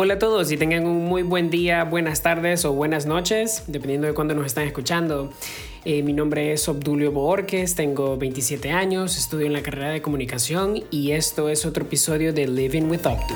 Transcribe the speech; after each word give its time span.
Hola 0.00 0.14
a 0.14 0.18
todos 0.20 0.52
y 0.52 0.56
tengan 0.56 0.86
un 0.86 1.06
muy 1.06 1.24
buen 1.24 1.50
día, 1.50 1.82
buenas 1.82 2.22
tardes 2.22 2.64
o 2.64 2.72
buenas 2.72 3.06
noches, 3.06 3.64
dependiendo 3.66 4.06
de 4.06 4.14
cuándo 4.14 4.32
nos 4.32 4.46
están 4.46 4.62
escuchando. 4.64 5.32
Eh, 5.84 6.04
mi 6.04 6.12
nombre 6.12 6.52
es 6.52 6.68
Obdulio 6.68 7.10
Borges, 7.10 7.74
tengo 7.74 8.16
27 8.16 8.70
años, 8.70 9.18
estudio 9.18 9.46
en 9.46 9.54
la 9.54 9.60
carrera 9.60 9.90
de 9.90 10.00
comunicación 10.00 10.84
y 10.92 11.10
esto 11.10 11.48
es 11.48 11.66
otro 11.66 11.82
episodio 11.82 12.32
de 12.32 12.46
Living 12.46 12.84
with 12.84 13.04
Obdu. 13.06 13.34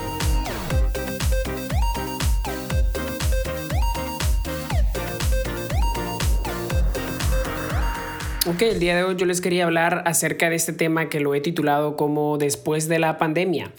Ok, 8.46 8.62
el 8.62 8.78
día 8.78 8.96
de 8.96 9.02
hoy 9.02 9.16
yo 9.16 9.24
les 9.24 9.40
quería 9.40 9.64
hablar 9.64 10.02
acerca 10.04 10.50
de 10.50 10.56
este 10.56 10.72
tema 10.72 11.08
que 11.08 11.20
lo 11.20 11.34
he 11.34 11.40
titulado 11.40 11.96
como 11.96 12.38
después 12.38 12.86
de 12.86 12.98
la 12.98 13.16
pandemia. 13.16 13.72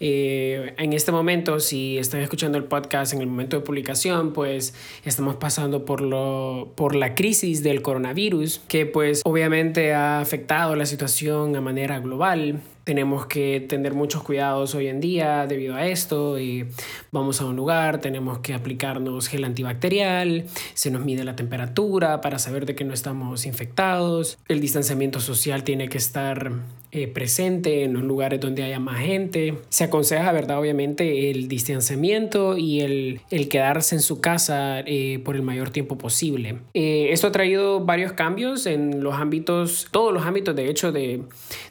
Eh, 0.00 0.74
en 0.78 0.92
este 0.92 1.12
momento, 1.12 1.60
si 1.60 1.98
están 1.98 2.20
escuchando 2.20 2.58
el 2.58 2.64
podcast 2.64 3.12
en 3.12 3.20
el 3.20 3.26
momento 3.26 3.56
de 3.56 3.62
publicación, 3.62 4.32
pues 4.32 4.74
estamos 5.04 5.36
pasando 5.36 5.84
por, 5.84 6.00
lo, 6.00 6.72
por 6.74 6.94
la 6.94 7.14
crisis 7.14 7.62
del 7.62 7.82
coronavirus, 7.82 8.60
que 8.68 8.86
pues 8.86 9.22
obviamente 9.24 9.94
ha 9.94 10.20
afectado 10.20 10.76
la 10.76 10.86
situación 10.86 11.56
a 11.56 11.60
manera 11.60 12.00
global 12.00 12.60
tenemos 12.84 13.26
que 13.26 13.64
tener 13.66 13.94
muchos 13.94 14.22
cuidados 14.22 14.74
hoy 14.74 14.88
en 14.88 15.00
día 15.00 15.46
debido 15.46 15.74
a 15.74 15.86
esto. 15.86 16.38
Y 16.38 16.66
vamos 17.10 17.40
a 17.40 17.46
un 17.46 17.56
lugar, 17.56 18.00
tenemos 18.00 18.38
que 18.38 18.54
aplicarnos 18.54 19.28
gel 19.28 19.44
antibacterial, 19.44 20.44
se 20.74 20.90
nos 20.90 21.04
mide 21.04 21.24
la 21.24 21.34
temperatura 21.34 22.20
para 22.20 22.38
saber 22.38 22.66
de 22.66 22.74
que 22.74 22.84
no 22.84 22.94
estamos 22.94 23.46
infectados. 23.46 24.38
El 24.48 24.60
distanciamiento 24.60 25.20
social 25.20 25.64
tiene 25.64 25.88
que 25.88 25.98
estar 25.98 26.52
eh, 26.96 27.08
presente 27.08 27.82
en 27.82 27.92
los 27.92 28.04
lugares 28.04 28.38
donde 28.38 28.62
haya 28.62 28.78
más 28.78 29.00
gente. 29.00 29.56
Se 29.68 29.82
aconseja, 29.82 30.30
¿verdad? 30.30 30.60
Obviamente 30.60 31.28
el 31.28 31.48
distanciamiento 31.48 32.56
y 32.56 32.82
el, 32.82 33.20
el 33.30 33.48
quedarse 33.48 33.96
en 33.96 34.00
su 34.00 34.20
casa 34.20 34.78
eh, 34.86 35.20
por 35.24 35.34
el 35.34 35.42
mayor 35.42 35.70
tiempo 35.70 35.98
posible. 35.98 36.60
Eh, 36.72 37.08
esto 37.10 37.26
ha 37.26 37.32
traído 37.32 37.84
varios 37.84 38.12
cambios 38.12 38.66
en 38.66 39.02
los 39.02 39.14
ámbitos, 39.14 39.88
todos 39.90 40.14
los 40.14 40.24
ámbitos 40.24 40.54
de 40.54 40.70
hecho 40.70 40.92
de, 40.92 41.22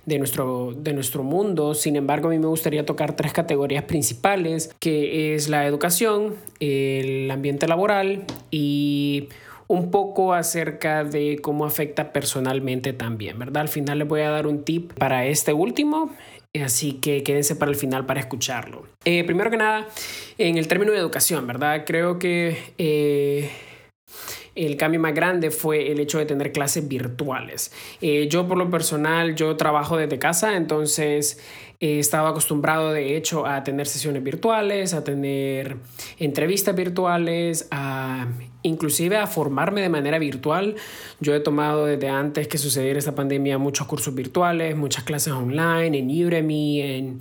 de, 0.06 0.20
nuestro, 0.20 0.74
de 0.76 0.92
nuestro 0.92 1.24
mundo. 1.24 1.74
Sin 1.74 1.96
embargo, 1.96 2.28
a 2.28 2.32
mí 2.32 2.38
me 2.38 2.48
gustaría 2.48 2.86
tocar 2.86 3.16
tres 3.16 3.32
categorías 3.32 3.86
principales, 3.86 4.76
que 4.80 5.36
es 5.36 5.48
la 5.48 5.66
educación, 5.66 6.36
el 6.60 7.32
ambiente 7.32 7.66
laboral 7.66 8.26
y 8.52 9.30
un 9.74 9.90
poco 9.90 10.34
acerca 10.34 11.04
de 11.04 11.40
cómo 11.42 11.66
afecta 11.66 12.14
personalmente 12.14 12.94
también, 12.94 13.40
¿verdad? 13.40 13.62
Al 13.62 13.70
final 13.70 14.00
les 14.00 14.08
voy 14.08 14.22
a 14.22 14.30
dar 14.30 14.48
un 14.48 14.64
tip 14.64 14.94
para 14.94 15.26
este 15.26 15.52
último. 15.54 16.12
Así 16.64 16.94
que 16.94 17.24
quédense 17.24 17.56
para 17.56 17.72
el 17.72 17.76
final 17.76 18.06
para 18.06 18.20
escucharlo. 18.20 18.84
Eh, 19.06 19.24
primero 19.24 19.50
que 19.50 19.58
nada, 19.58 19.88
en 20.38 20.60
el 20.60 20.68
término 20.68 20.92
de 20.92 21.00
educación, 21.00 21.48
¿verdad? 21.48 21.84
Creo 21.84 22.20
que 22.20 22.56
eh, 22.78 23.50
el 24.56 24.78
cambio 24.78 25.00
más 25.00 25.14
grande 25.14 25.52
fue 25.52 25.92
el 25.92 26.00
hecho 26.00 26.20
de 26.20 26.26
tener 26.26 26.52
clases 26.52 26.88
virtuales. 26.88 27.72
Eh, 28.02 28.28
yo 28.30 28.48
por 28.48 28.58
lo 28.58 28.70
personal, 28.70 29.36
yo 29.36 29.56
trabajo 29.58 29.98
desde 29.98 30.20
casa, 30.20 30.56
entonces 30.56 31.40
he 31.80 32.00
estado 32.00 32.28
acostumbrado 32.28 32.94
de 32.94 33.18
hecho 33.18 33.46
a 33.46 33.64
tener 33.64 33.88
sesiones 33.88 34.24
virtuales, 34.24 34.94
a 34.94 35.04
tener 35.04 35.78
entrevistas 36.20 36.76
virtuales, 36.76 37.68
a 37.72 38.28
inclusive 38.62 39.18
a 39.18 39.28
formarme 39.28 39.82
de 39.82 39.90
manera 39.90 40.20
virtual. 40.20 40.76
Yo 41.20 41.34
he 41.34 41.40
tomado 41.40 41.86
desde 41.86 42.10
antes 42.10 42.48
que 42.48 42.58
sucediera 42.58 43.00
esta 43.00 43.16
pandemia 43.16 43.58
muchos 43.58 43.88
cursos 43.88 44.14
virtuales, 44.14 44.78
muchas 44.78 45.04
clases 45.04 45.34
online, 45.34 45.98
en 45.98 46.26
Udemy, 46.26 46.82
en, 46.82 47.20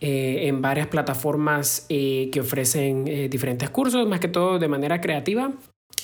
eh, 0.00 0.48
en 0.48 0.62
varias 0.62 0.88
plataformas 0.88 1.86
eh, 1.88 2.30
que 2.32 2.40
ofrecen 2.40 3.04
diferentes 3.30 3.70
cursos, 3.70 4.08
más 4.08 4.18
que 4.18 4.28
todo 4.28 4.58
de 4.58 4.68
manera 4.68 5.00
creativa. 5.00 5.52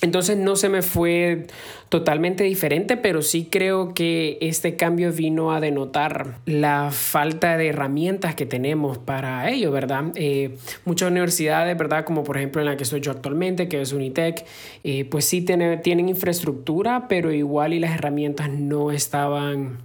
Entonces 0.00 0.36
no 0.36 0.54
se 0.54 0.68
me 0.68 0.82
fue 0.82 1.46
totalmente 1.88 2.44
diferente, 2.44 2.96
pero 2.96 3.20
sí 3.20 3.48
creo 3.50 3.94
que 3.94 4.38
este 4.40 4.76
cambio 4.76 5.12
vino 5.12 5.52
a 5.52 5.60
denotar 5.60 6.38
la 6.46 6.90
falta 6.92 7.56
de 7.56 7.68
herramientas 7.68 8.36
que 8.36 8.46
tenemos 8.46 8.98
para 8.98 9.50
ello, 9.50 9.72
¿verdad? 9.72 10.04
Eh, 10.14 10.56
muchas 10.84 11.10
universidades, 11.10 11.76
¿verdad? 11.76 12.04
Como 12.04 12.22
por 12.22 12.36
ejemplo 12.36 12.60
en 12.60 12.66
la 12.66 12.76
que 12.76 12.84
estoy 12.84 13.00
yo 13.00 13.10
actualmente, 13.10 13.68
que 13.68 13.80
es 13.80 13.92
Unitec, 13.92 14.44
eh, 14.84 15.04
pues 15.04 15.24
sí 15.24 15.42
tienen 15.42 16.08
infraestructura, 16.08 17.08
pero 17.08 17.32
igual 17.32 17.74
y 17.74 17.80
las 17.80 17.92
herramientas 17.92 18.50
no 18.50 18.92
estaban 18.92 19.78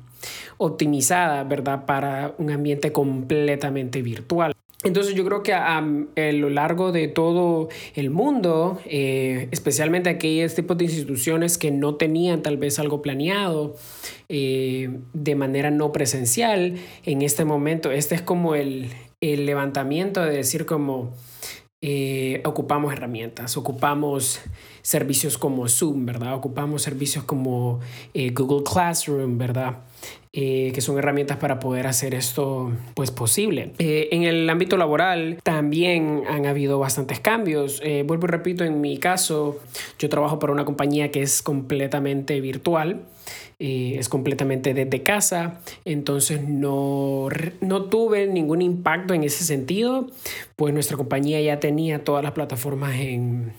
optimizadas, 0.57 1.47
¿verdad? 1.47 1.85
Para 1.85 2.35
un 2.37 2.51
ambiente 2.51 2.91
completamente 2.91 4.01
virtual. 4.01 4.52
Entonces 4.83 5.15
yo 5.15 5.23
creo 5.23 5.43
que 5.43 5.53
a, 5.53 5.81
lo 5.81 6.49
largo 6.49 6.91
de 6.91 7.07
todo 7.07 7.69
el 7.95 8.09
mundo, 8.09 8.79
eh, 8.85 9.47
especialmente 9.51 10.09
aquellos 10.09 10.55
tipos 10.55 10.77
de 10.77 10.85
instituciones 10.85 11.57
que 11.57 11.71
no 11.71 11.95
tenían 11.95 12.41
tal 12.41 12.57
vez 12.57 12.79
algo 12.79 13.01
planeado 13.01 13.75
eh, 14.27 14.89
de 15.13 15.35
manera 15.35 15.71
no 15.71 15.93
presencial, 15.93 16.75
en 17.05 17.21
este 17.21 17.45
momento, 17.45 17.91
este 17.91 18.15
es 18.15 18.21
como 18.21 18.55
el, 18.55 18.89
el 19.21 19.45
levantamiento 19.45 20.21
de 20.21 20.35
decir 20.35 20.65
como 20.65 21.13
eh, 21.81 22.41
ocupamos 22.43 22.91
herramientas, 22.91 23.55
ocupamos 23.55 24.41
servicios 24.81 25.37
como 25.37 25.69
Zoom, 25.69 26.05
¿verdad? 26.05 26.33
Ocupamos 26.35 26.81
servicios 26.81 27.23
como 27.23 27.79
Google 28.13 28.63
Classroom, 28.69 29.37
¿verdad? 29.37 29.77
Eh, 30.35 30.71
que 30.73 30.81
son 30.81 30.97
herramientas 30.97 31.37
para 31.37 31.59
poder 31.59 31.85
hacer 31.85 32.15
esto 32.15 32.71
pues 32.95 33.11
posible. 33.11 33.73
Eh, 33.77 34.07
en 34.11 34.23
el 34.23 34.49
ámbito 34.49 34.77
laboral 34.77 35.37
también 35.43 36.23
han 36.27 36.47
habido 36.47 36.79
bastantes 36.79 37.19
cambios. 37.19 37.79
Eh, 37.83 38.01
vuelvo 38.01 38.25
y 38.25 38.29
repito, 38.29 38.63
en 38.63 38.81
mi 38.81 38.97
caso, 38.97 39.59
yo 39.99 40.09
trabajo 40.09 40.39
para 40.39 40.51
una 40.51 40.65
compañía 40.65 41.11
que 41.11 41.21
es 41.21 41.43
completamente 41.43 42.41
virtual. 42.41 43.01
es 43.59 44.09
completamente 44.09 44.73
desde 44.73 45.03
casa, 45.03 45.61
entonces 45.85 46.41
no, 46.45 47.29
no 47.61 47.83
tuve 47.85 48.27
ningún 48.27 48.61
impacto 48.61 49.13
en 49.13 49.23
ese 49.23 49.45
sentido, 49.45 50.07
pues 50.57 50.73
nuestra 50.73 50.97
compañía 50.97 51.39
ya 51.39 51.59
tenía 51.59 52.03
todas 52.03 52.23
las 52.23 52.33
plataformas 52.33 52.95
en, 52.95 53.53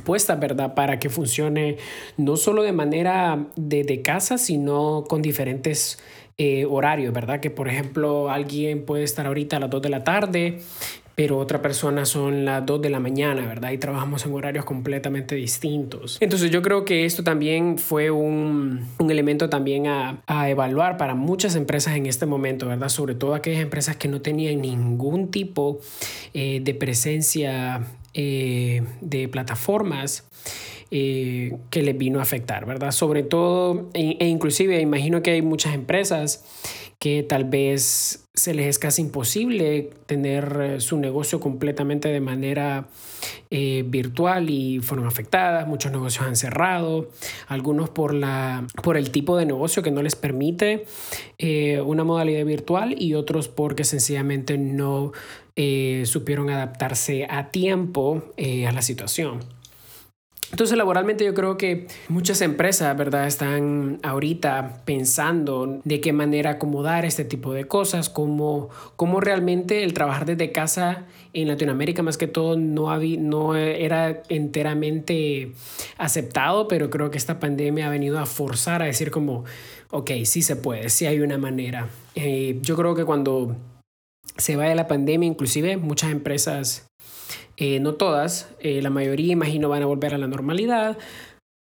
puesta, 0.00 0.36
¿verdad? 0.36 0.74
Para 0.74 0.98
que 0.98 1.08
funcione 1.08 1.76
no 2.16 2.36
solo 2.36 2.62
de 2.62 2.72
manera 2.72 3.46
de, 3.56 4.02
casa, 4.02 4.38
sino 4.38 5.04
con 5.08 5.22
diferentes 5.22 5.98
eh, 6.38 6.64
horarios, 6.64 7.12
¿verdad? 7.12 7.40
Que 7.40 7.50
por 7.50 7.68
ejemplo 7.68 8.30
alguien 8.30 8.84
puede 8.84 9.04
estar 9.04 9.26
ahorita 9.26 9.56
a 9.56 9.60
las 9.60 9.70
2 9.70 9.82
de 9.82 9.88
la 9.88 10.04
tarde, 10.04 10.60
pero 11.20 11.36
otra 11.36 11.60
persona 11.60 12.06
son 12.06 12.46
las 12.46 12.64
2 12.64 12.80
de 12.80 12.88
la 12.88 12.98
mañana, 12.98 13.46
¿verdad? 13.46 13.72
Y 13.72 13.76
trabajamos 13.76 14.24
en 14.24 14.32
horarios 14.32 14.64
completamente 14.64 15.34
distintos. 15.34 16.16
Entonces 16.18 16.50
yo 16.50 16.62
creo 16.62 16.86
que 16.86 17.04
esto 17.04 17.22
también 17.22 17.76
fue 17.76 18.10
un, 18.10 18.86
un 18.98 19.10
elemento 19.10 19.50
también 19.50 19.86
a, 19.86 20.22
a, 20.26 20.48
evaluar 20.48 20.96
para 20.96 21.14
muchas 21.14 21.56
empresas 21.56 21.94
en 21.94 22.06
este 22.06 22.24
momento, 22.24 22.68
¿verdad? 22.68 22.88
Sobre 22.88 23.14
todo 23.14 23.34
aquellas 23.34 23.60
empresas 23.60 23.96
que 23.96 24.08
no 24.08 24.22
tenían 24.22 24.62
ningún 24.62 25.30
tipo 25.30 25.80
eh, 26.32 26.60
de 26.62 26.72
presencia 26.72 27.84
eh, 28.14 28.82
de 29.02 29.28
plataformas 29.28 30.26
eh, 30.90 31.54
que 31.68 31.82
les 31.82 31.98
vino 31.98 32.20
a 32.20 32.22
afectar, 32.22 32.64
¿verdad? 32.64 32.92
Sobre 32.92 33.24
todo, 33.24 33.90
e, 33.92 34.16
e, 34.20 34.26
inclusive 34.26 34.80
imagino 34.80 35.20
que 35.20 35.32
hay 35.32 35.42
muchas 35.42 35.74
empresas 35.74 36.46
que 37.00 37.24
tal 37.24 37.44
vez 37.44 38.28
se 38.34 38.54
les 38.54 38.66
es 38.66 38.78
casi 38.78 39.02
imposible 39.02 39.90
tener 40.06 40.60
eh, 40.62 40.80
su 40.80 40.98
negocio 40.98 41.40
completamente 41.40 42.08
de 42.08 42.20
manera 42.20 42.86
virtual 43.50 44.48
y 44.48 44.78
fueron 44.78 45.08
afectadas, 45.08 45.66
muchos 45.66 45.90
negocios 45.90 46.24
han 46.24 46.36
cerrado, 46.36 47.10
algunos 47.48 47.90
por, 47.90 48.14
la, 48.14 48.64
por 48.82 48.96
el 48.96 49.10
tipo 49.10 49.36
de 49.36 49.44
negocio 49.44 49.82
que 49.82 49.90
no 49.90 50.02
les 50.02 50.14
permite 50.14 50.86
una 51.84 52.04
modalidad 52.04 52.44
virtual 52.46 52.94
y 52.96 53.14
otros 53.14 53.48
porque 53.48 53.82
sencillamente 53.82 54.56
no 54.56 55.12
eh, 55.62 56.04
supieron 56.06 56.48
adaptarse 56.48 57.26
a 57.28 57.50
tiempo 57.50 58.32
eh, 58.38 58.66
a 58.66 58.72
la 58.72 58.80
situación. 58.80 59.40
Entonces, 60.50 60.76
laboralmente 60.76 61.24
yo 61.24 61.32
creo 61.32 61.56
que 61.56 61.86
muchas 62.08 62.40
empresas, 62.40 62.96
¿verdad?, 62.96 63.26
están 63.26 64.00
ahorita 64.02 64.82
pensando 64.84 65.80
de 65.84 66.00
qué 66.00 66.12
manera 66.12 66.52
acomodar 66.52 67.04
este 67.04 67.24
tipo 67.24 67.52
de 67.52 67.66
cosas, 67.66 68.08
cómo, 68.08 68.68
cómo 68.96 69.20
realmente 69.20 69.84
el 69.84 69.94
trabajar 69.94 70.26
desde 70.26 70.50
casa 70.50 71.04
en 71.32 71.46
Latinoamérica 71.46 72.02
más 72.02 72.18
que 72.18 72.26
todo 72.26 72.56
no, 72.56 72.98
no 72.98 73.54
era 73.54 74.22
enteramente 74.28 75.52
aceptado, 75.98 76.66
pero 76.66 76.90
creo 76.90 77.10
que 77.10 77.18
esta 77.18 77.38
pandemia 77.38 77.86
ha 77.86 77.90
venido 77.90 78.18
a 78.18 78.26
forzar 78.26 78.82
a 78.82 78.86
decir 78.86 79.12
como, 79.12 79.44
ok, 79.90 80.10
sí 80.24 80.42
se 80.42 80.56
puede, 80.56 80.90
sí 80.90 81.06
hay 81.06 81.20
una 81.20 81.38
manera. 81.38 81.88
Eh, 82.16 82.58
yo 82.62 82.76
creo 82.76 82.96
que 82.96 83.04
cuando 83.04 83.56
se 84.36 84.56
vaya 84.56 84.74
la 84.74 84.88
pandemia, 84.88 85.28
inclusive 85.28 85.76
muchas 85.76 86.10
empresas, 86.10 86.89
eh, 87.60 87.78
no 87.78 87.94
todas, 87.94 88.48
eh, 88.58 88.82
la 88.82 88.90
mayoría 88.90 89.32
imagino 89.32 89.68
van 89.68 89.82
a 89.82 89.86
volver 89.86 90.14
a 90.14 90.18
la 90.18 90.26
normalidad, 90.26 90.98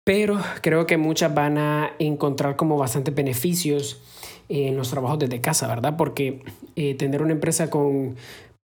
pero 0.05 0.41
creo 0.63 0.87
que 0.87 0.97
muchas 0.97 1.35
van 1.35 1.59
a 1.59 1.91
encontrar 1.99 2.57
como 2.57 2.79
bastantes 2.79 3.15
beneficios 3.15 4.01
en 4.49 4.77
los 4.77 4.91
trabajos 4.91 5.19
desde 5.19 5.41
casa, 5.41 5.67
¿verdad? 5.67 5.97
Porque 5.97 6.41
eh, 6.77 6.95
tener 6.95 7.21
una 7.21 7.33
empresa 7.33 7.69
con 7.69 8.17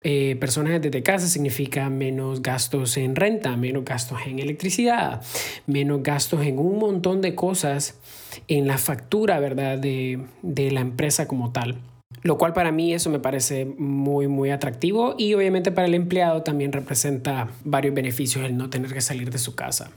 eh, 0.03 0.37
personas 0.39 0.81
desde 0.81 1.03
casa 1.03 1.27
significa 1.27 1.89
menos 1.89 2.41
gastos 2.41 2.95
en 2.95 3.15
renta, 3.15 3.57
menos 3.57 3.83
gastos 3.83 4.19
en 4.25 4.39
electricidad, 4.39 5.21
menos 5.65 6.01
gastos 6.03 6.45
en 6.45 6.59
un 6.59 6.79
montón 6.79 7.21
de 7.21 7.35
cosas 7.35 7.99
en 8.47 8.67
la 8.67 8.77
factura, 8.77 9.39
¿verdad? 9.39 9.77
De, 9.77 10.19
de 10.43 10.71
la 10.71 10.79
empresa 10.79 11.27
como 11.27 11.51
tal. 11.51 11.77
Lo 12.23 12.37
cual 12.37 12.53
para 12.53 12.71
mí 12.71 12.93
eso 12.93 13.09
me 13.09 13.19
parece 13.19 13.65
muy, 13.65 14.27
muy 14.27 14.49
atractivo 14.49 15.15
y 15.17 15.33
obviamente 15.33 15.71
para 15.71 15.87
el 15.87 15.93
empleado 15.93 16.43
también 16.43 16.71
representa 16.71 17.47
varios 17.63 17.93
beneficios 17.93 18.45
el 18.45 18.57
no 18.57 18.69
tener 18.69 18.93
que 18.93 19.01
salir 19.01 19.29
de 19.29 19.37
su 19.37 19.55
casa. 19.55 19.91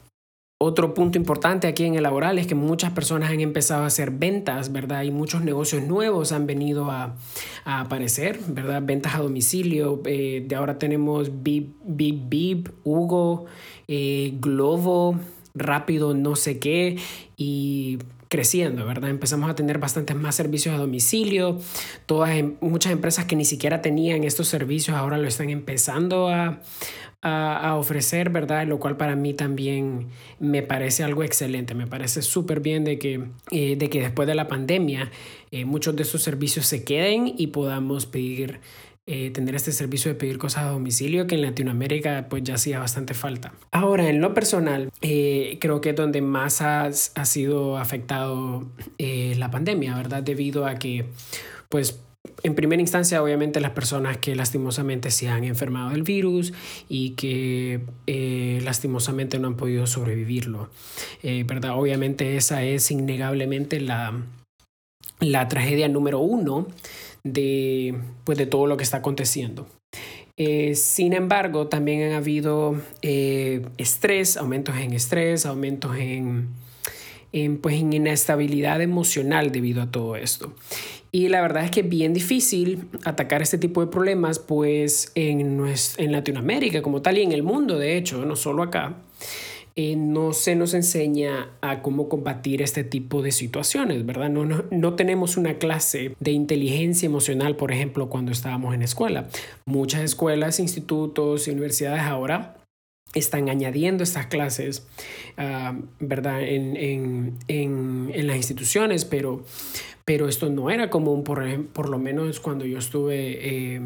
Otro 0.62 0.92
punto 0.92 1.16
importante 1.16 1.68
aquí 1.68 1.86
en 1.86 1.94
el 1.94 2.02
laboral 2.02 2.38
es 2.38 2.46
que 2.46 2.54
muchas 2.54 2.92
personas 2.92 3.30
han 3.30 3.40
empezado 3.40 3.84
a 3.84 3.86
hacer 3.86 4.10
ventas, 4.10 4.70
¿verdad? 4.70 5.04
Y 5.04 5.10
muchos 5.10 5.40
negocios 5.42 5.82
nuevos 5.84 6.32
han 6.32 6.46
venido 6.46 6.90
a, 6.90 7.16
aparecer, 7.64 8.38
¿verdad? 8.46 8.82
Ventas 8.84 9.14
a 9.14 9.20
domicilio. 9.20 10.02
Eh, 10.04 10.44
de 10.46 10.54
ahora 10.54 10.78
tenemos 10.78 11.42
Bip, 11.42 11.76
Bip, 11.82 12.28
Bip, 12.28 12.68
Hugo, 12.84 13.46
eh, 13.88 14.34
Globo, 14.38 15.18
Rápido, 15.54 16.14
no 16.14 16.36
sé 16.36 16.58
qué. 16.58 16.98
Y 17.36 17.98
creciendo, 18.28 18.86
¿verdad? 18.86 19.10
Empezamos 19.10 19.50
a 19.50 19.54
tener 19.54 19.78
bastantes 19.78 20.16
más 20.16 20.36
servicios 20.36 20.74
a 20.74 20.78
domicilio. 20.78 21.58
Todas, 22.06 22.30
em, 22.30 22.54
muchas 22.60 22.92
empresas 22.92 23.24
que 23.24 23.34
ni 23.34 23.44
siquiera 23.44 23.82
tenían 23.82 24.22
estos 24.22 24.46
servicios 24.46 24.96
ahora 24.96 25.18
lo 25.18 25.26
están 25.26 25.50
empezando 25.50 26.28
a, 26.28 26.60
a, 27.22 27.76
ofrecer, 27.76 28.30
¿verdad? 28.30 28.66
Lo 28.66 28.78
cual 28.78 28.96
para 28.96 29.14
mí 29.14 29.34
también 29.34 30.08
me 30.38 30.62
parece 30.62 31.04
algo 31.04 31.22
excelente, 31.22 31.74
me 31.74 31.86
parece 31.86 32.22
súper 32.22 32.60
bien 32.60 32.84
de 32.84 32.98
que, 32.98 33.24
eh, 33.50 33.76
de 33.76 33.90
que 33.90 34.00
después 34.00 34.26
de 34.26 34.34
la 34.34 34.48
pandemia 34.48 35.10
eh, 35.50 35.64
muchos 35.64 35.96
de 35.96 36.02
esos 36.02 36.22
servicios 36.22 36.66
se 36.66 36.82
queden 36.84 37.34
y 37.36 37.48
podamos 37.48 38.06
pedir 38.06 38.60
eh, 39.12 39.30
tener 39.30 39.54
este 39.54 39.72
servicio 39.72 40.10
de 40.10 40.14
pedir 40.14 40.38
cosas 40.38 40.64
a 40.64 40.70
domicilio 40.70 41.26
que 41.26 41.34
en 41.34 41.42
Latinoamérica 41.42 42.26
pues 42.30 42.44
ya 42.44 42.54
hacía 42.54 42.78
bastante 42.78 43.14
falta. 43.14 43.52
Ahora, 43.72 44.08
en 44.08 44.20
lo 44.20 44.34
personal, 44.34 44.90
creo 45.00 45.80
que 45.80 45.90
es 45.90 45.96
donde 45.96 46.22
más 46.22 46.60
ha, 46.62 46.92
sido 46.92 47.76
afectado 47.78 48.66
la 48.98 49.50
pandemia, 49.50 49.96
¿verdad? 49.96 50.22
Debido 50.22 50.66
a 50.66 50.76
que 50.76 51.06
pues 51.68 52.00
en 52.42 52.54
primera 52.54 52.80
instancia, 52.80 53.22
obviamente, 53.22 53.60
las 53.60 53.72
personas 53.72 54.18
que 54.18 54.34
lastimosamente 54.34 55.10
se 55.10 55.28
han 55.28 55.44
enfermado 55.44 55.90
del 55.90 56.02
virus 56.02 56.52
y 56.88 57.10
que 57.10 57.80
eh, 58.06 58.60
lastimosamente 58.62 59.38
no 59.38 59.48
han 59.48 59.56
podido 59.56 59.86
sobrevivirlo. 59.86 60.70
Eh, 61.22 61.44
¿verdad? 61.46 61.78
Obviamente, 61.78 62.36
esa 62.36 62.62
es 62.62 62.90
innegablemente 62.90 63.80
la, 63.80 64.22
la 65.20 65.48
tragedia 65.48 65.88
número 65.88 66.18
uno 66.18 66.66
de, 67.24 67.94
pues, 68.24 68.38
de 68.38 68.46
todo 68.46 68.66
lo 68.66 68.76
que 68.76 68.84
está 68.84 68.98
aconteciendo. 68.98 69.66
Eh, 70.36 70.74
sin 70.74 71.12
embargo, 71.12 71.66
también 71.66 72.02
han 72.02 72.12
habido 72.12 72.80
estrés, 73.02 74.36
aumentos 74.36 74.76
en 74.76 74.94
estrés, 74.94 75.44
aumentos 75.44 75.96
en, 75.96 76.48
en, 77.32 77.58
pues, 77.58 77.76
en 77.76 77.92
inestabilidad 77.92 78.80
emocional 78.80 79.52
debido 79.52 79.82
a 79.82 79.90
todo 79.90 80.16
esto. 80.16 80.54
Y 81.12 81.28
la 81.28 81.40
verdad 81.40 81.64
es 81.64 81.70
que 81.72 81.80
es 81.80 81.88
bien 81.88 82.14
difícil 82.14 82.88
atacar 83.04 83.42
este 83.42 83.58
tipo 83.58 83.80
de 83.80 83.88
problemas, 83.88 84.38
pues 84.38 85.10
en, 85.16 85.40
en 85.98 86.12
Latinoamérica 86.12 86.82
como 86.82 87.02
tal 87.02 87.18
y 87.18 87.22
en 87.22 87.32
el 87.32 87.42
mundo, 87.42 87.78
de 87.78 87.96
hecho, 87.96 88.24
no 88.24 88.36
solo 88.36 88.62
acá, 88.62 88.94
eh, 89.76 89.96
no 89.96 90.32
se 90.32 90.56
nos 90.56 90.74
enseña 90.74 91.50
a 91.60 91.82
cómo 91.82 92.08
combatir 92.08 92.62
este 92.62 92.84
tipo 92.84 93.22
de 93.22 93.32
situaciones, 93.32 94.04
¿verdad? 94.04 94.30
No, 94.30 94.44
no, 94.44 94.64
no 94.70 94.94
tenemos 94.94 95.36
una 95.36 95.58
clase 95.58 96.14
de 96.20 96.30
inteligencia 96.32 97.06
emocional, 97.06 97.56
por 97.56 97.72
ejemplo, 97.72 98.08
cuando 98.08 98.32
estábamos 98.32 98.74
en 98.74 98.82
escuela. 98.82 99.28
Muchas 99.66 100.02
escuelas, 100.02 100.60
institutos 100.60 101.48
y 101.48 101.50
universidades 101.50 102.02
ahora 102.02 102.56
están 103.14 103.48
añadiendo 103.48 104.04
estas 104.04 104.26
clases, 104.26 104.86
ah, 105.36 105.76
¿verdad? 105.98 106.42
En, 106.42 106.76
en, 106.76 107.38
en, 107.48 108.10
en, 108.14 108.26
las 108.26 108.36
instituciones, 108.36 109.04
pero 109.04 109.44
pero 110.10 110.28
esto 110.28 110.50
no 110.50 110.70
era 110.70 110.90
común, 110.90 111.22
por, 111.22 111.66
por 111.66 111.88
lo 111.88 111.96
menos 111.96 112.40
cuando 112.40 112.64
yo 112.64 112.78
estuve 112.78 113.76
eh, 113.76 113.80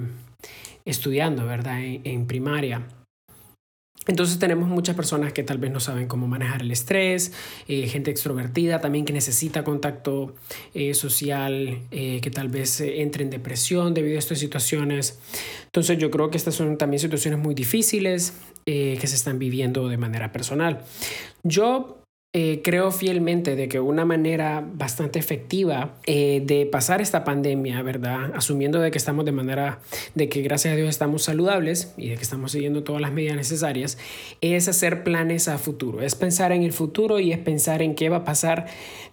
estudiando, 0.87 1.45
¿verdad? 1.45 1.81
En, 1.83 2.27
primaria. 2.27 2.87
Entonces 4.06 4.39
tenemos 4.39 4.69
muchas 4.69 4.95
personas 4.97 5.33
que 5.33 5.43
tal 5.43 5.59
vez 5.59 5.71
no 5.71 5.81
saben 5.81 6.09
cómo 6.09 6.27
manejar 6.27 6.62
el 6.62 6.71
estrés, 6.71 7.33
eh, 7.69 7.87
gente 7.87 8.11
extrovertida 8.11 8.81
también 8.81 9.05
que 9.05 9.12
necesita 9.12 9.65
contacto 9.65 10.35
eh, 10.75 10.95
social, 10.95 11.79
que 11.91 12.31
tal 12.33 12.49
vez 12.49 12.81
entre 12.81 13.25
en 13.25 13.31
depresión 13.31 13.95
debido 13.95 14.17
a 14.17 14.19
estas 14.19 14.39
situaciones. 14.39 15.19
Entonces 15.67 15.99
yo 15.99 16.11
creo 16.11 16.31
que 16.31 16.37
estas 16.37 16.55
son 16.55 16.77
también 16.77 17.01
situaciones 17.01 17.41
muy 17.41 17.55
difíciles 17.55 18.35
que 18.65 19.06
se 19.06 19.15
están 19.15 19.39
viviendo 19.39 19.89
de 19.89 19.99
manera 19.99 20.33
personal. 20.33 20.81
Yo 21.43 22.04
eh, 22.37 22.63
creo 22.65 22.91
fielmente 22.91 23.55
de 23.55 23.69
que 23.69 23.79
una 23.79 24.05
manera 24.05 24.67
bastante 24.75 25.21
efectiva 25.21 25.95
eh, 26.05 26.43
de 26.45 26.67
pasar 26.67 27.01
esta 27.01 27.23
pandemia, 27.23 27.81
¿verdad? 27.83 28.33
Asumiendo 28.35 28.81
de 28.81 28.91
que 28.91 28.99
estamos 28.99 29.25
de 29.25 29.31
manera, 29.31 29.79
de 30.17 30.29
que 30.29 30.43
gracias 30.43 30.75
a 30.75 30.77
Dios 30.77 30.89
estamos 30.89 31.23
saludables 31.23 31.95
y 31.97 32.09
de 32.09 32.17
que 32.17 32.23
estamos 32.23 32.51
siguiendo 32.51 32.83
todas 32.83 33.01
las 33.01 33.13
medidas 33.13 33.37
necesarias, 33.37 33.99
es 34.41 34.67
hacer 34.67 35.05
planes 35.05 35.47
a 35.47 35.59
futuro, 35.59 36.03
es 36.03 36.17
pensar 36.17 36.51
en 36.51 36.65
el 36.65 36.73
futuro 36.73 37.21
y 37.21 37.31
es 37.31 37.39
pensar 37.39 37.83
en 37.83 37.95
qué 37.95 38.09
va 38.09 38.17
a 38.17 38.25
pasar 38.25 38.67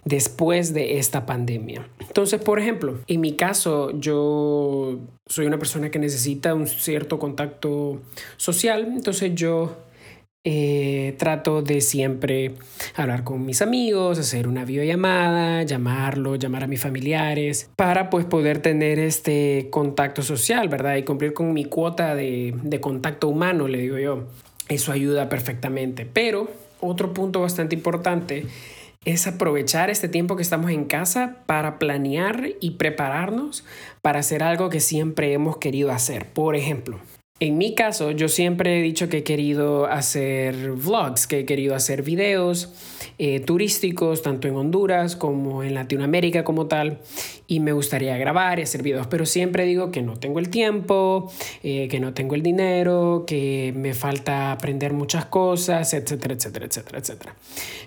después 0.04 0.74
de 0.74 0.98
esta 0.98 1.24
pandemia. 1.24 1.88
Entonces, 2.00 2.40
por 2.40 2.58
ejemplo, 2.58 2.98
en 3.06 3.20
mi 3.20 3.34
caso, 3.34 3.96
yo 4.00 4.98
soy 5.26 5.46
una 5.46 5.58
persona 5.58 5.92
que 5.92 6.00
necesita 6.00 6.54
un 6.54 6.66
cierto 6.66 7.20
contacto 7.20 8.02
social, 8.36 8.88
entonces 8.96 9.32
yo 9.36 9.76
eh, 10.44 11.14
trato 11.18 11.62
de 11.62 11.80
siempre 11.80 12.54
hablar 12.96 13.24
con 13.24 13.46
mis 13.46 13.62
amigos, 13.62 14.18
hacer 14.18 14.48
una 14.48 14.64
videollamada, 14.64 15.62
llamarlo, 15.62 16.36
llamar 16.36 16.64
a 16.64 16.66
mis 16.66 16.80
familiares, 16.80 17.70
para 17.76 18.10
pues 18.10 18.24
poder 18.24 18.60
tener 18.60 18.98
este 18.98 19.68
contacto 19.70 20.22
social, 20.22 20.68
¿verdad? 20.68 20.96
Y 20.96 21.04
cumplir 21.04 21.32
con 21.32 21.52
mi 21.52 21.64
cuota 21.64 22.14
de, 22.14 22.54
de 22.62 22.80
contacto 22.80 23.28
humano, 23.28 23.68
le 23.68 23.78
digo 23.78 23.98
yo. 23.98 24.24
Eso 24.68 24.92
ayuda 24.92 25.28
perfectamente. 25.28 26.06
Pero 26.10 26.48
otro 26.80 27.12
punto 27.14 27.40
bastante 27.40 27.74
importante 27.74 28.46
es 29.04 29.26
aprovechar 29.26 29.90
este 29.90 30.08
tiempo 30.08 30.36
que 30.36 30.42
estamos 30.42 30.70
en 30.70 30.84
casa 30.84 31.38
para 31.46 31.78
planear 31.78 32.50
y 32.60 32.72
prepararnos 32.72 33.64
para 34.00 34.20
hacer 34.20 34.42
algo 34.42 34.68
que 34.70 34.80
siempre 34.80 35.32
hemos 35.32 35.56
querido 35.56 35.90
hacer. 35.90 36.26
Por 36.26 36.54
ejemplo, 36.54 37.00
en 37.40 37.58
mi 37.58 37.74
caso, 37.74 38.12
yo 38.12 38.28
siempre 38.28 38.78
he 38.78 38.82
dicho 38.82 39.08
que 39.08 39.18
he 39.18 39.22
querido 39.24 39.86
hacer 39.86 40.72
vlogs, 40.72 41.26
que 41.26 41.40
he 41.40 41.44
querido 41.44 41.74
hacer 41.74 42.04
videos 42.04 42.72
eh, 43.18 43.40
turísticos, 43.40 44.22
tanto 44.22 44.46
en 44.46 44.54
Honduras 44.54 45.16
como 45.16 45.64
en 45.64 45.74
Latinoamérica 45.74 46.44
como 46.44 46.68
tal, 46.68 47.00
y 47.48 47.58
me 47.58 47.72
gustaría 47.72 48.16
grabar 48.16 48.60
y 48.60 48.62
hacer 48.62 48.84
videos, 48.84 49.08
pero 49.08 49.26
siempre 49.26 49.64
digo 49.64 49.90
que 49.90 50.02
no 50.02 50.16
tengo 50.16 50.38
el 50.38 50.50
tiempo, 50.50 51.32
eh, 51.64 51.88
que 51.88 51.98
no 51.98 52.14
tengo 52.14 52.36
el 52.36 52.44
dinero, 52.44 53.24
que 53.26 53.72
me 53.74 53.92
falta 53.92 54.52
aprender 54.52 54.92
muchas 54.92 55.24
cosas, 55.24 55.94
etcétera, 55.94 56.34
etcétera, 56.34 56.66
etcétera, 56.66 56.98
etcétera. 57.00 57.34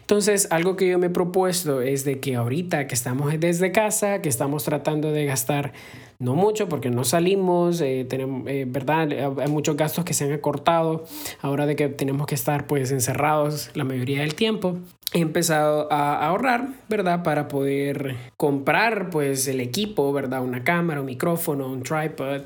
Entonces, 0.02 0.50
algo 0.52 0.76
que 0.76 0.90
yo 0.90 1.00
me 1.00 1.08
he 1.08 1.12
propuesto 1.12 1.82
es 1.82 2.04
de 2.04 2.20
que 2.20 2.36
ahorita 2.36 2.88
que 2.88 2.94
estamos 2.94 3.34
desde 3.40 3.72
casa, 3.72 4.22
que 4.22 4.28
estamos 4.28 4.66
tratando 4.66 5.14
de 5.14 5.26
gastar 5.26 5.72
no 6.20 6.36
mucho 6.36 6.70
porque 6.70 6.90
no 6.90 7.04
salimos, 7.04 7.82
eh, 7.82 8.06
tenemos, 8.08 8.48
eh, 8.48 8.66
¿verdad? 8.68 9.10
Hay 9.40 9.50
muchos 9.50 9.76
gastos 9.76 10.06
que 10.06 10.14
se 10.14 10.26
han 10.26 10.32
acortado 10.32 11.06
ahora 11.42 11.66
de 11.66 11.76
que 11.76 11.90
tenemos 11.90 12.28
que 12.28 12.36
estar 12.36 12.68
pues 12.68 12.92
encerrados 12.92 13.72
la 13.74 13.84
mayoría 13.84 14.22
del 14.22 14.36
tiempo. 14.36 14.78
He 15.14 15.20
empezado 15.20 15.92
a 15.92 16.26
ahorrar, 16.28 16.68
¿verdad? 16.90 17.24
Para 17.24 17.48
poder 17.48 18.16
comprar 18.38 19.10
pues 19.10 19.48
el 19.48 19.60
equipo, 19.62 20.12
¿verdad? 20.12 20.42
Una 20.42 20.64
cámara, 20.64 21.00
un 21.00 21.06
micrófono, 21.06 21.68
un 21.68 21.84
tripod 21.84 22.42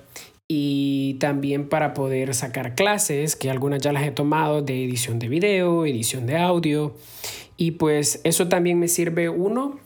y 0.47 1.13
también 1.15 1.69
para 1.69 1.93
poder 1.93 2.33
sacar 2.33 2.73
clases, 2.73 3.35
que 3.35 3.51
algunas 3.51 3.81
ya 3.83 3.93
las 3.93 4.03
he 4.03 4.11
tomado 4.11 4.63
de 4.63 4.83
edición 4.83 5.19
de 5.19 5.29
video, 5.29 5.85
edición 5.85 6.25
de 6.25 6.37
audio. 6.37 6.95
Y 7.55 7.71
pues 7.71 8.19
eso 8.23 8.47
también 8.47 8.79
me 8.79 8.87
sirve 8.87 9.29
uno 9.29 9.77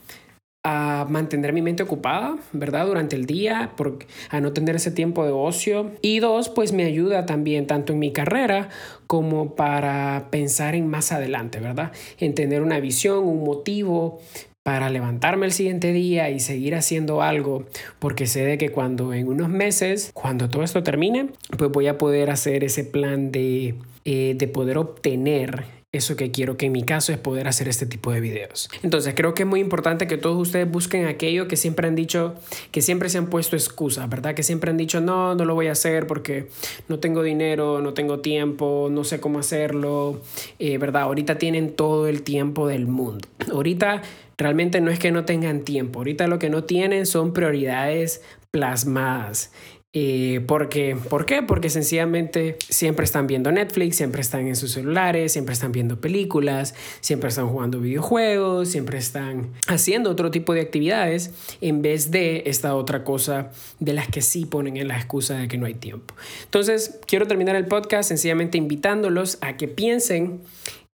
a 0.64 1.06
mantener 1.10 1.52
mi 1.52 1.60
mente 1.60 1.82
ocupada, 1.82 2.36
¿verdad? 2.52 2.86
Durante 2.86 3.14
el 3.16 3.26
día, 3.26 3.72
por, 3.76 3.98
a 4.30 4.40
no 4.40 4.54
tener 4.54 4.76
ese 4.76 4.90
tiempo 4.90 5.24
de 5.24 5.30
ocio. 5.30 5.92
Y 6.00 6.20
dos, 6.20 6.48
pues 6.48 6.72
me 6.72 6.84
ayuda 6.84 7.26
también 7.26 7.66
tanto 7.66 7.92
en 7.92 7.98
mi 7.98 8.12
carrera 8.12 8.70
como 9.06 9.54
para 9.54 10.28
pensar 10.30 10.74
en 10.74 10.88
más 10.88 11.12
adelante, 11.12 11.60
¿verdad? 11.60 11.92
En 12.18 12.34
tener 12.34 12.62
una 12.62 12.80
visión, 12.80 13.24
un 13.24 13.44
motivo 13.44 14.20
para 14.62 14.88
levantarme 14.88 15.44
el 15.44 15.52
siguiente 15.52 15.92
día 15.92 16.30
y 16.30 16.40
seguir 16.40 16.74
haciendo 16.74 17.20
algo, 17.20 17.66
porque 17.98 18.26
sé 18.26 18.46
de 18.46 18.56
que 18.56 18.70
cuando 18.70 19.12
en 19.12 19.28
unos 19.28 19.50
meses, 19.50 20.10
cuando 20.14 20.48
todo 20.48 20.62
esto 20.62 20.82
termine, 20.82 21.28
pues 21.58 21.70
voy 21.70 21.86
a 21.86 21.98
poder 21.98 22.30
hacer 22.30 22.64
ese 22.64 22.84
plan 22.84 23.30
de, 23.30 23.74
eh, 24.06 24.34
de 24.34 24.48
poder 24.48 24.78
obtener 24.78 25.83
eso 25.96 26.16
que 26.16 26.30
quiero, 26.30 26.56
que 26.56 26.66
en 26.66 26.72
mi 26.72 26.82
caso 26.82 27.12
es 27.12 27.18
poder 27.18 27.48
hacer 27.48 27.68
este 27.68 27.86
tipo 27.86 28.12
de 28.12 28.20
videos. 28.20 28.68
Entonces 28.82 29.14
creo 29.16 29.34
que 29.34 29.44
es 29.44 29.48
muy 29.48 29.60
importante 29.60 30.06
que 30.06 30.16
todos 30.16 30.40
ustedes 30.40 30.70
busquen 30.70 31.06
aquello 31.06 31.48
que 31.48 31.56
siempre 31.56 31.86
han 31.86 31.94
dicho, 31.94 32.34
que 32.70 32.82
siempre 32.82 33.08
se 33.08 33.18
han 33.18 33.26
puesto 33.26 33.56
excusas, 33.56 34.08
¿verdad? 34.08 34.34
Que 34.34 34.42
siempre 34.42 34.70
han 34.70 34.76
dicho, 34.76 35.00
no, 35.00 35.34
no 35.34 35.44
lo 35.44 35.54
voy 35.54 35.68
a 35.68 35.72
hacer 35.72 36.06
porque 36.06 36.48
no 36.88 36.98
tengo 36.98 37.22
dinero, 37.22 37.80
no 37.80 37.94
tengo 37.94 38.20
tiempo, 38.20 38.88
no 38.90 39.04
sé 39.04 39.20
cómo 39.20 39.38
hacerlo, 39.38 40.20
eh, 40.58 40.78
¿verdad? 40.78 41.02
Ahorita 41.02 41.38
tienen 41.38 41.72
todo 41.74 42.08
el 42.08 42.22
tiempo 42.22 42.66
del 42.66 42.86
mundo. 42.86 43.28
Ahorita 43.52 44.02
realmente 44.36 44.80
no 44.80 44.90
es 44.90 44.98
que 44.98 45.12
no 45.12 45.24
tengan 45.24 45.60
tiempo, 45.60 46.00
ahorita 46.00 46.26
lo 46.26 46.38
que 46.38 46.50
no 46.50 46.64
tienen 46.64 47.06
son 47.06 47.32
prioridades 47.32 48.20
plasmadas. 48.50 49.50
Eh, 49.96 50.40
porque, 50.48 50.96
¿Por 51.08 51.24
qué? 51.24 51.42
Porque 51.42 51.70
sencillamente 51.70 52.56
siempre 52.68 53.04
están 53.04 53.28
viendo 53.28 53.52
Netflix, 53.52 53.94
siempre 53.94 54.22
están 54.22 54.48
en 54.48 54.56
sus 54.56 54.72
celulares, 54.72 55.32
siempre 55.32 55.52
están 55.52 55.70
viendo 55.70 56.00
películas, 56.00 56.74
siempre 57.00 57.28
están 57.28 57.48
jugando 57.48 57.78
videojuegos, 57.78 58.68
siempre 58.68 58.98
están 58.98 59.52
haciendo 59.68 60.10
otro 60.10 60.32
tipo 60.32 60.52
de 60.52 60.62
actividades 60.62 61.30
en 61.60 61.80
vez 61.80 62.10
de 62.10 62.42
esta 62.46 62.74
otra 62.74 63.04
cosa 63.04 63.52
de 63.78 63.92
las 63.92 64.08
que 64.08 64.20
sí 64.20 64.46
ponen 64.46 64.76
en 64.78 64.88
la 64.88 64.96
excusa 64.96 65.38
de 65.38 65.46
que 65.46 65.58
no 65.58 65.66
hay 65.66 65.74
tiempo. 65.74 66.12
Entonces, 66.42 66.98
quiero 67.06 67.28
terminar 67.28 67.54
el 67.54 67.66
podcast 67.66 68.08
sencillamente 68.08 68.58
invitándolos 68.58 69.38
a 69.42 69.56
que 69.56 69.68
piensen 69.68 70.40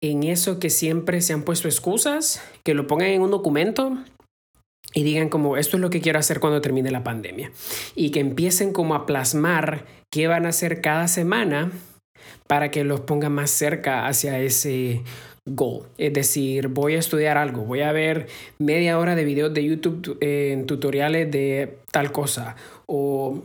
en 0.02 0.24
eso 0.24 0.58
que 0.58 0.68
siempre 0.68 1.22
se 1.22 1.32
han 1.32 1.42
puesto 1.44 1.68
excusas, 1.68 2.42
que 2.64 2.74
lo 2.74 2.86
pongan 2.86 3.08
en 3.08 3.22
un 3.22 3.30
documento 3.30 3.96
y 4.94 5.02
digan 5.02 5.28
como 5.28 5.56
esto 5.56 5.76
es 5.76 5.80
lo 5.80 5.90
que 5.90 6.00
quiero 6.00 6.18
hacer 6.18 6.40
cuando 6.40 6.60
termine 6.60 6.90
la 6.90 7.04
pandemia 7.04 7.52
y 7.94 8.10
que 8.10 8.20
empiecen 8.20 8.72
como 8.72 8.94
a 8.94 9.06
plasmar 9.06 9.84
qué 10.10 10.26
van 10.26 10.46
a 10.46 10.50
hacer 10.50 10.80
cada 10.80 11.08
semana 11.08 11.70
para 12.46 12.70
que 12.70 12.84
los 12.84 13.00
ponga 13.00 13.28
más 13.28 13.50
cerca 13.50 14.06
hacia 14.06 14.38
ese 14.40 15.02
goal. 15.46 15.86
Es 15.98 16.12
decir, 16.12 16.68
voy 16.68 16.94
a 16.94 16.98
estudiar 16.98 17.38
algo, 17.38 17.62
voy 17.62 17.82
a 17.82 17.92
ver 17.92 18.26
media 18.58 18.98
hora 18.98 19.14
de 19.14 19.24
videos 19.24 19.54
de 19.54 19.64
YouTube 19.64 20.18
en 20.20 20.66
tutoriales 20.66 21.30
de 21.30 21.78
tal 21.92 22.12
cosa 22.12 22.56
o 22.86 23.42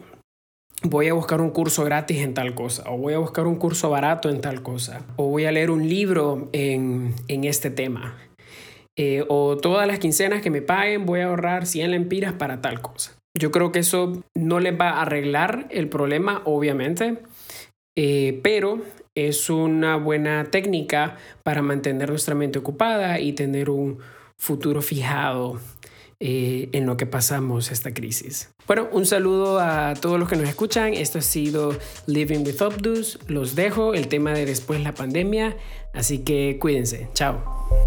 voy 0.84 1.08
a 1.08 1.14
buscar 1.14 1.42
un 1.42 1.52
curso 1.52 1.84
gratis 1.84 2.18
en 2.18 2.34
tal 2.34 2.54
cosa, 2.54 2.84
o 2.90 2.98
voy 2.98 3.14
a 3.14 3.20
buscar 3.20 3.48
un 3.48 3.56
curso 3.56 3.90
barato 3.90 4.30
en 4.30 4.42
tal 4.42 4.62
cosa, 4.62 5.02
o 5.16 5.30
voy 5.30 5.46
a 5.46 5.52
leer 5.52 5.72
un 5.72 5.88
libro 5.88 6.50
en, 6.52 7.14
en 7.28 7.44
este 7.44 7.70
tema. 7.70 8.18
Eh, 8.98 9.26
o 9.28 9.58
todas 9.58 9.88
las 9.88 10.00
quincenas 10.00 10.42
que 10.42 10.50
me 10.50 10.62
paguen 10.62 11.06
voy 11.06 11.20
a 11.20 11.26
ahorrar 11.26 11.66
100 11.66 11.92
lempiras 11.92 12.34
para 12.34 12.62
tal 12.62 12.82
cosa. 12.82 13.18
Yo 13.38 13.52
creo 13.52 13.72
que 13.72 13.80
eso 13.80 14.24
no 14.34 14.60
les 14.60 14.80
va 14.80 14.92
a 14.92 15.02
arreglar 15.02 15.68
el 15.70 15.90
problema, 15.90 16.42
obviamente, 16.46 17.18
eh, 17.98 18.40
pero 18.42 18.82
es 19.14 19.50
una 19.50 19.98
buena 19.98 20.46
técnica 20.46 21.18
para 21.44 21.62
mantener 21.62 22.10
nuestra 22.10 22.36
mente 22.36 22.60
ocupada 22.60 23.20
y 23.20 23.34
tener 23.34 23.70
un 23.70 24.00
futuro 24.38 24.82
fijado 24.82 25.60
eh, 26.22 26.70
en 26.72 26.86
lo 26.86 26.96
que 26.96 27.06
pasamos 27.06 27.72
esta 27.72 27.94
crisis. 27.94 28.50
Bueno, 28.68 28.88
un 28.92 29.06
saludo 29.06 29.60
a 29.60 29.94
todos 29.96 30.18
los 30.18 30.30
que 30.30 30.38
nos 30.38 30.48
escuchan. 30.48 30.94
Esto 30.94 31.20
ha 31.20 31.22
sido 31.22 31.78
Living 32.08 32.46
with 32.46 32.62
Obdus. 32.62 33.20
Los 33.28 33.56
dejo, 33.56 33.94
el 33.94 34.08
tema 34.08 34.32
de 34.32 34.46
después 34.46 34.82
la 34.82 34.94
pandemia. 34.94 35.58
Así 35.94 36.20
que 36.20 36.58
cuídense. 36.60 37.10
Chao. 37.14 37.85